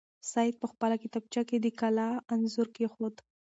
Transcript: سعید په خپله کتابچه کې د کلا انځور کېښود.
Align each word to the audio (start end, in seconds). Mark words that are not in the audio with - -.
سعید 0.31 0.55
په 0.61 0.67
خپله 0.71 0.95
کتابچه 1.03 1.41
کې 1.49 1.57
د 1.59 1.67
کلا 1.79 2.09
انځور 2.33 2.67
کېښود. 2.75 3.15